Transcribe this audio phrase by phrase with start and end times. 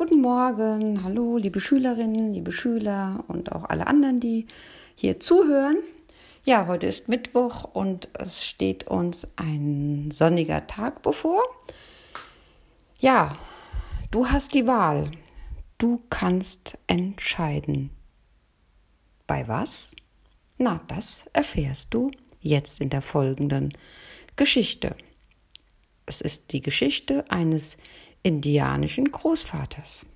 [0.00, 4.46] Guten Morgen, hallo, liebe Schülerinnen, liebe Schüler und auch alle anderen, die
[4.94, 5.76] hier zuhören.
[6.42, 11.42] Ja, heute ist Mittwoch und es steht uns ein sonniger Tag bevor.
[12.98, 13.36] Ja,
[14.10, 15.10] du hast die Wahl.
[15.76, 17.90] Du kannst entscheiden.
[19.26, 19.90] Bei was?
[20.56, 22.10] Na, das erfährst du
[22.40, 23.76] jetzt in der folgenden
[24.34, 24.96] Geschichte.
[26.06, 27.76] Es ist die Geschichte eines
[28.22, 30.06] indianischen Großvaters.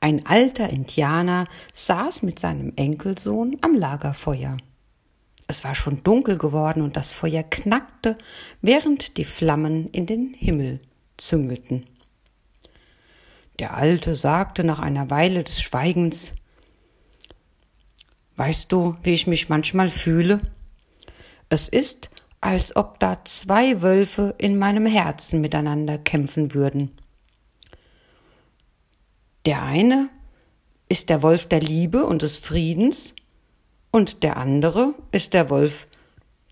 [0.00, 4.56] Ein alter Indianer saß mit seinem Enkelsohn am Lagerfeuer.
[5.46, 8.16] Es war schon dunkel geworden und das Feuer knackte,
[8.62, 10.80] während die Flammen in den Himmel
[11.16, 11.86] züngelten.
[13.58, 16.34] Der Alte sagte nach einer Weile des Schweigens
[18.36, 20.40] Weißt du, wie ich mich manchmal fühle?
[21.50, 22.08] Es ist,
[22.40, 26.90] als ob da zwei Wölfe in meinem Herzen miteinander kämpfen würden.
[29.46, 30.08] Der eine
[30.88, 33.14] ist der Wolf der Liebe und des Friedens,
[33.90, 35.88] und der andere ist der Wolf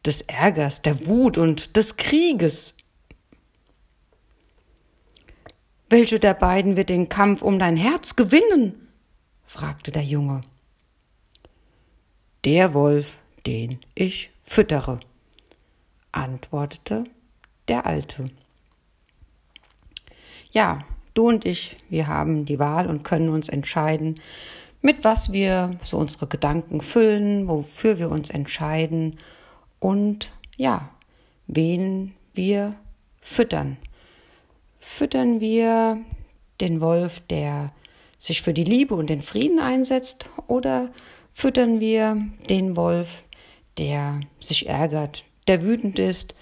[0.04, 2.74] des Ärgers, der Wut und des Krieges.
[5.88, 8.88] Welche der beiden wird den Kampf um dein Herz gewinnen?
[9.46, 10.42] fragte der Junge.
[12.44, 15.00] Der Wolf, den ich füttere,
[16.12, 17.04] antwortete
[17.68, 18.30] der Alte.
[20.50, 20.78] Ja,
[21.14, 24.14] du und ich, wir haben die Wahl und können uns entscheiden,
[24.80, 29.18] mit was wir so unsere Gedanken füllen, wofür wir uns entscheiden
[29.80, 30.90] und ja,
[31.46, 32.74] wen wir
[33.20, 33.76] füttern.
[34.80, 35.98] Füttern wir
[36.60, 37.72] den Wolf, der
[38.18, 40.90] sich für die Liebe und den Frieden einsetzt, oder
[41.32, 42.16] füttern wir
[42.48, 43.22] den Wolf,
[43.76, 46.34] der sich ärgert, der wütend ist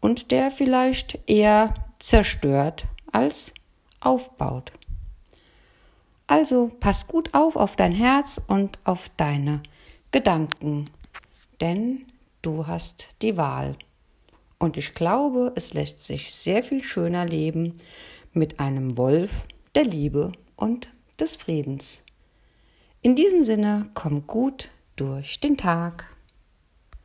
[0.00, 3.52] und der vielleicht eher zerstört als
[4.00, 4.72] aufbaut.
[6.26, 9.62] Also pass gut auf auf dein Herz und auf deine
[10.12, 10.88] Gedanken,
[11.60, 12.06] denn
[12.42, 13.76] du hast die Wahl.
[14.58, 17.80] Und ich glaube, es lässt sich sehr viel schöner leben
[18.32, 20.88] mit einem Wolf der Liebe und
[21.18, 22.02] des Friedens.
[23.02, 26.09] In diesem Sinne, komm gut durch den Tag.